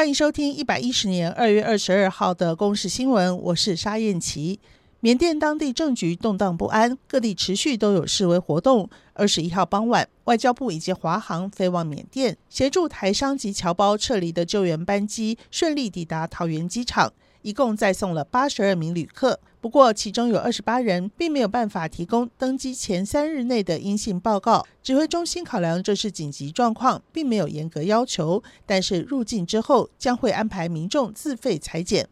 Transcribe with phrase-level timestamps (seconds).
[0.00, 4.58] 欢迎收听一百一十年二月二十二号的公视新闻，我是沙燕琪。
[5.02, 8.90] 缅甸当地政局动荡不安，各地持续都有示威活动。
[9.14, 19.40] 二十一号傍晚，外交部以及华航飞往缅甸，协助台商及侨胞撤离的救援班机顺利抵达桃园机场，一共载送了八十二名旅客。
[19.62, 24.66] 不过，其中有二十八人并没有办法提供登机前三日内的阴性报告。
[24.82, 32.06] 指挥中心考量这是紧急状况，并没有严格要求，但是入境之后将会安排民众自费采检。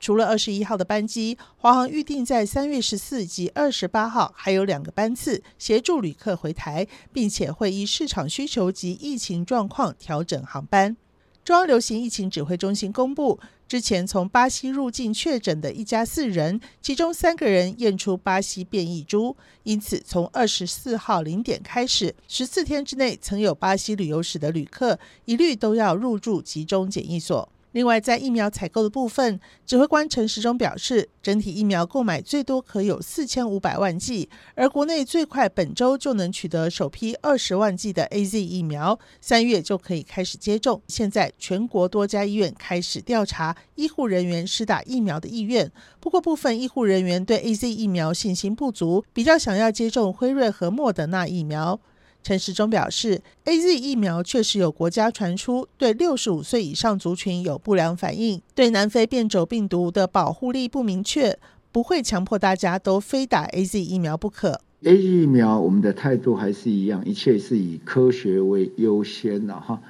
[0.00, 10.96] 除了二十一号的班机，华航预定在三月十四及二十八号还有两个班次协助旅客回台，并且会依市场需求及疫情状况调整航班。
[11.44, 27.48] 中央流行疫情指挥中心公布，之前从巴西入境确诊的一家四人，其中三个人验出巴西变异株，因此从二十四号零点开始，十四天之内曾有巴西旅游史的旅客，一律都要入住集中检疫所。
[27.72, 40.82] 另外，在疫苗采购的部分，指挥官陈时中表示，整体疫苗购买最多可有四千五百万剂，而国内最快本周就能取得首批二十万剂的 AZ 疫苗，三月就可以开始接种。
[40.88, 51.78] 现在全国多家医院开始调查医护人员施打疫苗的意愿，不过部分医护人员对 AZ 疫苗信心不足，比较想要接种辉瑞和莫德纳疫苗。
[52.22, 61.38] 陈时中表示，AZ 疫苗确实有国家传出对六十五岁以上族群有不良反应，对南非变种病毒的保护力不明确，
[61.72, 64.60] 不会强迫大家都非打 AZ 疫苗不可。
[64.82, 69.80] AZ 疫苗，我们的态度还是一样，一切是以科学为优先的哈。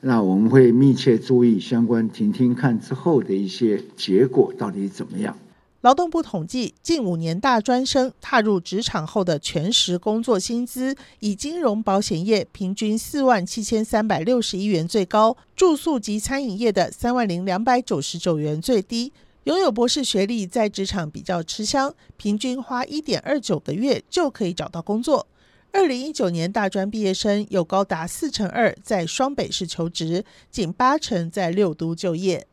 [0.00, 5.36] 那我们会密切注意相关，听听看之后的一些结果到底怎么样。
[5.82, 19.10] 劳动部统计，近五年大专生踏入职场后的全时工作薪资，以金融保险业平均四万七千三百六十一元最高，住宿及餐饮业的三万零两百九十九元最低。
[19.44, 25.26] 拥有博士学历在职场比较吃香，平均花一点二九个月就可以找到工作。
[25.72, 32.46] 二零一九年大专毕业生有高达四成二在双北市求职，仅八成在六都就业。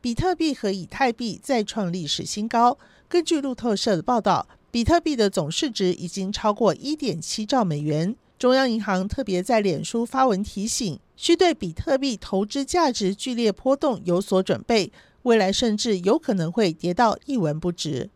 [0.00, 2.78] 比特币和以太币再创历史新高。
[3.08, 8.14] 根据路透社的报道，比特币的总市值已经超过一点七兆美元。
[8.38, 14.92] 中央银行特别在脸书发文提醒，需对比特币投资价值剧烈波动有所准备，
[15.22, 18.08] 未来甚至有可能会跌到一文不值。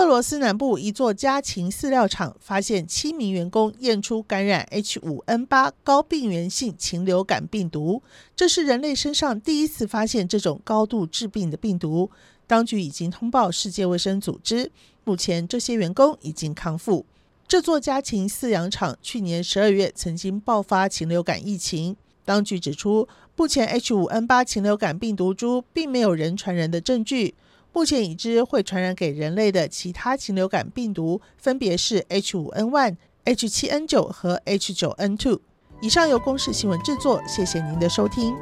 [0.00, 8.02] 俄罗斯南部一座家禽饲料厂发现七名员工验出感染 H5N8 高病原性禽流感病毒，
[8.34, 12.10] 这是人类身上第一次发现这种高度致病的病毒。
[12.46, 14.72] 当局已经通报世界卫生组织，
[15.04, 17.04] 目前这些员工已经康复。
[17.46, 21.94] 这座家禽饲养厂去年十二月曾经爆发禽流感疫情，
[22.24, 23.06] 当局指出，
[23.36, 27.34] 目前 H5N8 禽流感病毒株并没有人传人的证据。
[27.72, 35.38] 目前已知会传染给人类的其他禽流感病毒，分别是 H5N1、H7N9 和 H9N2。
[35.80, 38.34] 以上由公视新闻制作，谢谢您的收听。